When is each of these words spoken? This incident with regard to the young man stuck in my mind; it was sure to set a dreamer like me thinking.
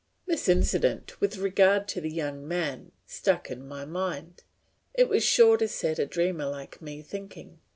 This 0.25 0.49
incident 0.49 1.21
with 1.21 1.37
regard 1.37 1.87
to 1.89 2.01
the 2.01 2.09
young 2.09 2.47
man 2.47 2.91
stuck 3.05 3.51
in 3.51 3.67
my 3.67 3.85
mind; 3.85 4.41
it 4.95 5.07
was 5.07 5.23
sure 5.23 5.57
to 5.57 5.67
set 5.67 5.99
a 5.99 6.07
dreamer 6.07 6.47
like 6.47 6.81
me 6.81 7.03
thinking. 7.03 7.59